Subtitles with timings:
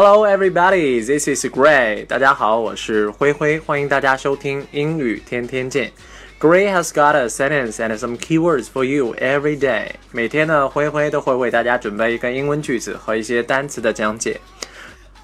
[0.00, 1.04] Hello, everybody.
[1.04, 2.06] This is Gray.
[2.06, 5.90] 大家好，我是灰灰，欢迎大家收听英语天天见。
[6.38, 9.88] Gray has got a sentence and some keywords for you every day.
[10.12, 14.40] 每天呢，灰灰都会为大家准备一个英文句子和一些单词的讲解。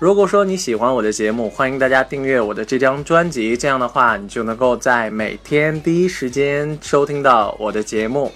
[0.00, 8.33] 如果说你喜欢我的节目，欢迎大家订阅我的这张专辑，这样的话，你就能够在每天第一时间收听到我的节目。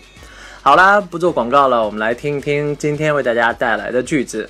[0.62, 4.48] 好啦，不做广告了，我们来听一听今天为大家带来的句子。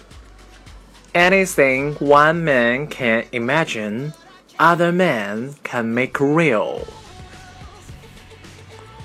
[1.13, 4.13] Anything one man can imagine,
[4.57, 6.87] other men can make real.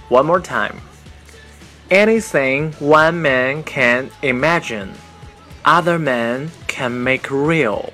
[0.09, 0.77] One more time.
[1.91, 4.89] Anything one man can imagine,
[5.65, 7.91] other men can make real.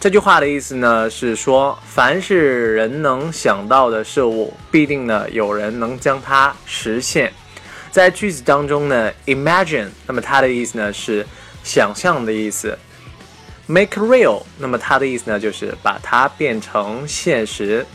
[0.00, 7.30] 这句话的意思呢是说，凡是人能想到的事物，必定呢有人能将它实现。
[7.90, 11.26] 在句子当中呢，imagine，那么它的意思呢是。
[11.63, 12.77] 想象的意思
[13.67, 14.43] ，make real。
[14.57, 17.85] 那么它的意思呢，就是把它变成现实。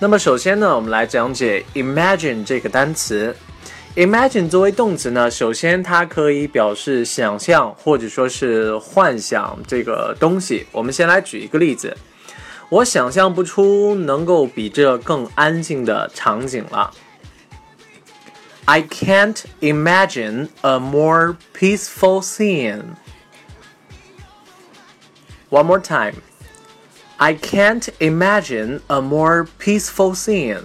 [0.00, 3.34] 那么首先呢，我们来讲解 imagine 这个单词。
[3.96, 10.66] imagine 作为动词呢，首先它可以表示想象或者说是幻想这个东西。
[10.72, 11.96] 我们先来举一个例子，
[12.68, 16.90] 我想象不出能够比这更安静的场景了。
[18.64, 22.82] I can't imagine a more peaceful scene.
[25.54, 26.16] One more time.
[27.20, 30.64] I can't imagine a more peaceful scene.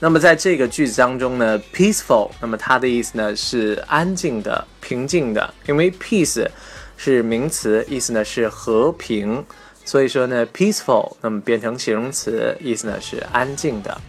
[0.00, 5.52] 那么在这个句子当中呢，peaceful，那么它的意思呢是安静的、平静的。
[5.66, 6.48] 因为 peace
[6.96, 9.44] 是名词，意思呢是和平，
[9.84, 14.00] 所以说呢，peaceful，那么变成形容词，意思呢是安静的。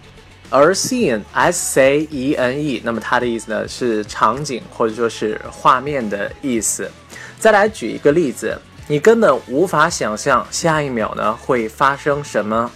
[0.49, 6.89] 而 scene，s c e n e，那么它的意思呢是场景或者说是画面的意思。
[7.37, 8.57] 再来举一个例子。
[8.86, 12.70] 你根本无法想象下一秒呢会发生什么。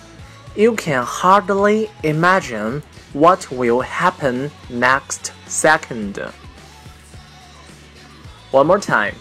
[0.55, 2.83] You can hardly imagine
[3.15, 6.23] what will happen next second.
[8.51, 9.15] One more time.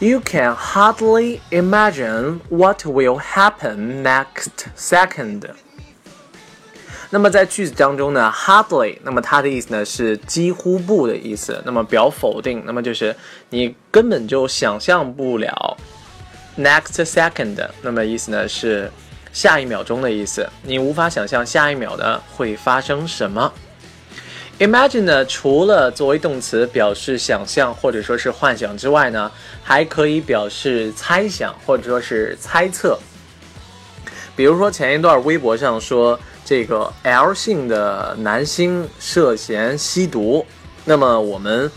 [0.00, 5.48] You can hardly imagine what will happen next second.
[7.13, 13.15] 那么在句子当中呢，hardly，那么它的意思呢是几乎不的意思，那么表否定，那么就是
[13.51, 15.77] 你根本就想象不了。
[16.57, 18.89] next second，那么意思呢是
[19.31, 23.53] 下一秒钟的意思，你无法想象下一秒呢会发生什么。
[24.57, 29.31] imagine 呢，除了作为动词表示想象或者说是幻想之外呢，
[29.61, 32.97] 还可以表示猜想或者说是猜测。
[34.35, 36.19] 比如说前一段微博上说。
[36.45, 40.45] 这个 L 姓的男星涉嫌吸毒，
[40.85, 41.71] 那么我们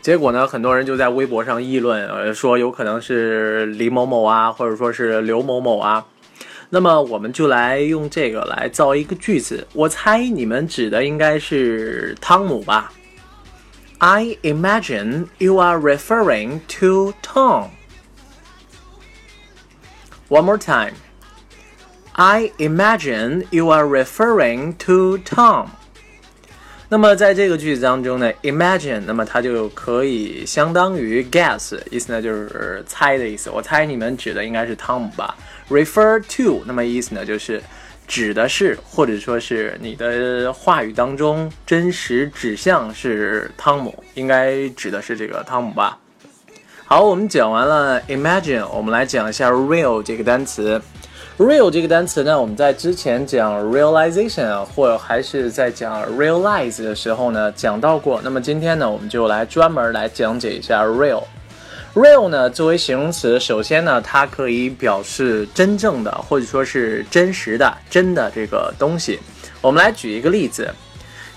[0.00, 0.46] 结果呢？
[0.46, 6.04] 很多人就在微博上议论，呃，说有可能是李某某啊，或者说是刘某某啊。
[6.70, 9.66] 那么我们就来用这个来造一个句子。
[9.74, 12.92] 我猜你们指的应该是汤姆吧
[13.98, 17.68] ？I imagine you are referring to Tom.
[20.28, 20.94] One more time.
[22.14, 25.68] I imagine you are referring to Tom。
[26.90, 33.48] 那么在这个句子当中呢，imagine，那么它就可以相当于 guess，意思呢就是猜的意思。
[33.48, 35.34] 我猜你们指的应该是汤姆吧
[35.70, 37.62] ？refer to，那么意思呢就是
[38.06, 45.98] 指的是，或者说是你的话语当中真实指向是汤姆，应该指的是这个汤姆吧？
[46.84, 50.78] 好，我们讲完了 imagine，我们来讲一下 real 这个单词。
[51.38, 58.20] Real 这个单词呢，我们在之前讲 realization 啊，或者还是在讲 realize 的时候呢，讲到过。
[58.22, 61.24] 那么今天呢，我们就来专门来讲解一下 real。
[61.94, 69.18] real 呢，作为形容词，首先呢，它可以表示真正的，或者说是真实的、真的这个东西。
[69.60, 70.72] 我们来举一个例子。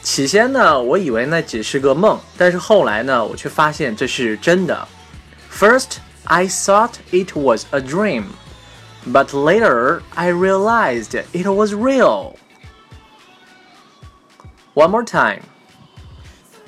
[0.03, 4.87] 起先呢，我以为那只是个梦，但是后来呢，我却发现这是真的。
[5.51, 8.25] First, I thought it was a dream.
[9.06, 12.36] But later, I realized it was real.
[14.74, 15.40] One more time.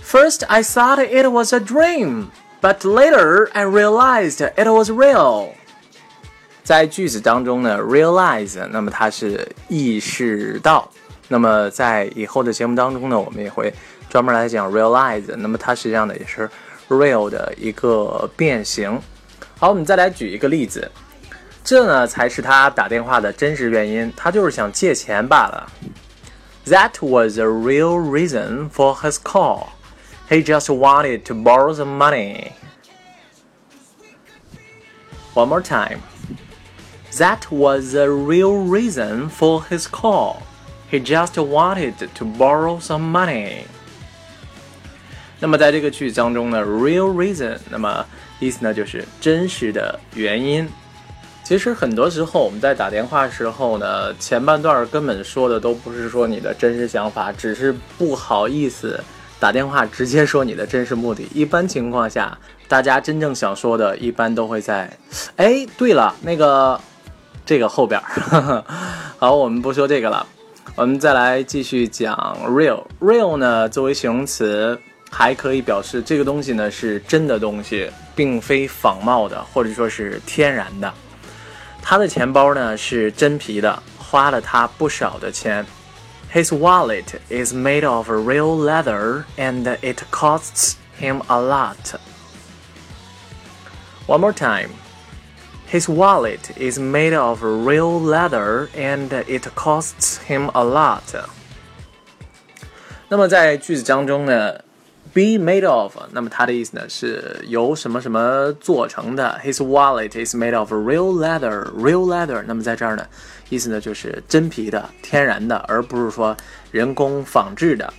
[0.00, 2.30] First, I thought it was a dream,
[2.60, 5.50] but later I realized it was real.
[6.64, 10.90] 在句子当中呢，realize，那么它是意识到。
[11.28, 13.72] 那么在以后的节目当中呢，我们也会
[14.08, 16.50] 专门来讲 realize，那么它实际上呢也是
[16.88, 19.00] real 的一个变形。
[19.58, 20.90] 好，我们再来举一个例子。
[21.66, 25.70] 这呢才是他打电话的真实原因，他就是想借钱罢了。
[26.66, 29.68] That was the real reason for his call.
[30.28, 32.52] He just wanted to borrow some money.
[35.34, 35.98] One more time.
[37.16, 40.42] That was the real reason for his call.
[40.90, 43.64] He just wanted to borrow some money.
[45.40, 48.06] 那么在这个句子当中呢，real reason，那么
[48.38, 50.68] 意思呢就是真实的原因。
[51.47, 59.01] 其实很多时候我们在打电话时候呢，前半段根本说的都不是说你的真实想法，只是不好意思
[59.39, 61.25] 打电话直接说你的真实目的。
[61.33, 64.91] 一般情况下，大家真正想说的，一般都会在，
[65.37, 66.77] 哎，对了，那个
[67.45, 68.61] 这个后边儿。
[69.17, 70.27] 好，我们不说这个了，
[70.75, 72.13] 我们再来继续讲
[72.45, 72.83] real。
[72.99, 74.77] real 呢，作为形容词。
[75.09, 80.93] 还可以表示这个东西呢是真的东西，并非仿冒的，或者说是天然的。
[81.86, 85.66] 他的钱包呢是真皮的，花了他不少的钱。
[86.32, 91.98] His wallet is made of real leather and it costs him a lot.
[94.06, 94.70] One more time.
[95.70, 101.02] His wallet is made of real leather and it costs him a lot.
[103.08, 104.54] 那么在句子当中呢
[105.17, 109.41] ？Be made of，那么它的意思呢是由什么什么做成的。
[109.43, 112.43] His wallet is made of real leather，real leather。
[112.45, 113.03] 那么在这儿呢，
[113.49, 116.37] 意思呢就是真皮的、天然的，而不是说
[116.69, 117.91] 人工仿制的。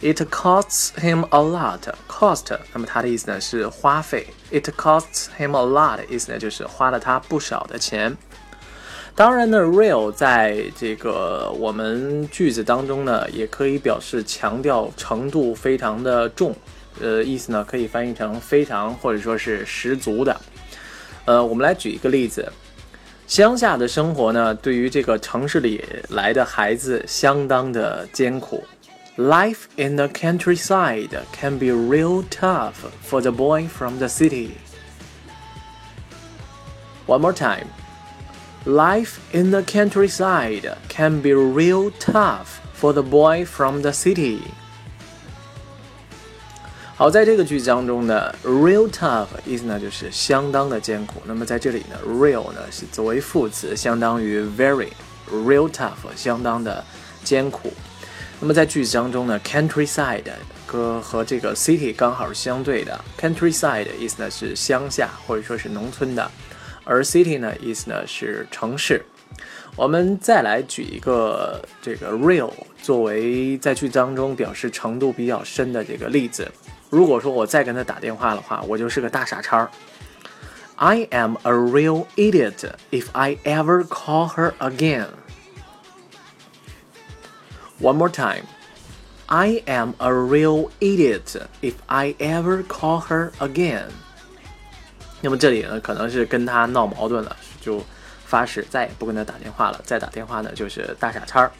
[0.00, 2.58] It costs him a lot，cost。
[2.72, 4.26] 那么它的意思呢是花费。
[4.50, 8.16] It costs him a lot，意思呢就是花了他不少的钱。
[9.14, 16.54] 当然呢，real 在这个我们句子当中呢，也可以表示强调程度非常的重，
[17.00, 20.40] 呃，意思呢可以翻译成非常或者说是十足的。
[21.26, 22.50] 呃，我们来举一个例子，
[23.26, 28.64] 乡下的生活呢，对于这个城市里来的孩子相当的艰苦。
[29.18, 32.76] Life in the countryside can be real tough
[33.06, 34.52] for the boy from the city.
[37.06, 37.66] One more time.
[38.64, 44.38] Life in the countryside can be real tough for the boy from the city。
[46.94, 51.20] 好，在这个句子当中呢，real tough 意思呢就是相当的艰苦。
[51.24, 56.84] 那么在这里呢，real 呢是作为副词，相当于 very，real tough 相当的
[57.24, 57.72] 艰苦。
[58.38, 60.22] 那么在句子当中呢，countryside
[60.66, 63.04] 和和这个 city 刚好是相对的。
[63.20, 66.30] countryside 意思呢是乡下或者说是农村的。
[66.83, 69.03] 而 city 呢，意思呢是城市。
[69.75, 72.51] 我们再来举一个这个 real
[72.81, 76.51] 作为在句当中表示程度比较深的这个例子。
[76.89, 79.69] 如果说我再跟他打电话的话，我就是个大傻叉。
[80.77, 85.07] I am a real idiot if I ever call her again.
[87.79, 88.45] One more time.
[89.27, 93.89] I am a real idiot if I ever call her again.
[95.22, 97.82] 那么这里呢，可能是跟他闹矛盾了，就
[98.26, 99.80] 发誓再也不跟他打电话了。
[99.84, 101.50] 再打电话呢，就是大傻叉。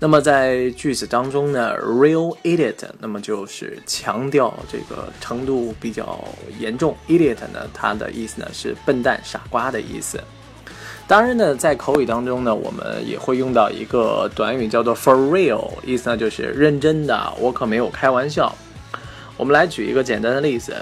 [0.00, 6.22] 那么在句子当中呢，real idiot，那么就是强调这个程度比较
[6.58, 6.96] 严重。
[7.06, 10.20] idiot 呢，它的意思呢是笨蛋、傻瓜的意思。
[11.06, 18.52] 当然呢，在口语当中呢，我们也会用到一个短语叫做 for real，意思呢就是认真的，我可没有开玩笑。
[19.36, 20.74] 我们来举一个简单的例子。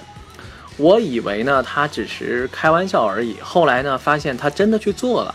[0.81, 3.37] 我以为呢，他只是开玩笑而已。
[3.41, 5.33] 后来呢，发现他真的去做了。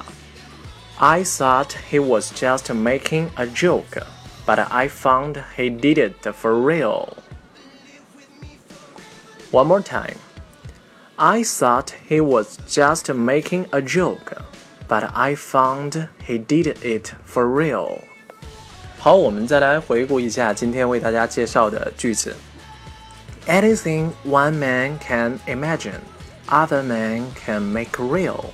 [0.98, 4.02] I thought he was just making a joke,
[4.46, 7.08] but I found he did it for real.
[9.50, 10.16] One more time.
[11.16, 14.36] I thought he was just making a joke,
[14.88, 17.98] but I found he did it for real.
[18.98, 22.36] 好，我们再来回顾一下今天为大家介绍的句子。
[23.47, 26.01] Anything one man can imagine,
[26.47, 28.45] other man can make real.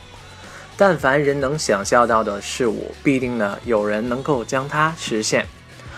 [0.78, 5.46] 但凡人能想象到的事物，必定呢有人能够将它实现。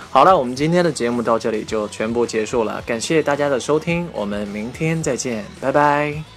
[0.10, 6.35] 好了，我们今天的节目到这里就全部结束了，感谢大家的收听，我们明天再见，拜拜。